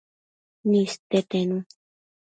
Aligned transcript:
niste 0.69 1.19
tenu 1.31 1.57